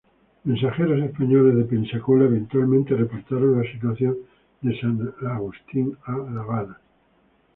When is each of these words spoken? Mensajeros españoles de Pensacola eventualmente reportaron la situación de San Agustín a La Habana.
Mensajeros 0.45 0.99
españoles 1.03 1.55
de 1.57 1.63
Pensacola 1.63 2.25
eventualmente 2.25 2.95
reportaron 2.95 3.59
la 3.63 3.71
situación 3.71 4.17
de 4.61 4.75
San 4.81 5.13
Agustín 5.27 5.95
a 6.07 6.17
La 6.17 6.41
Habana. 6.41 6.79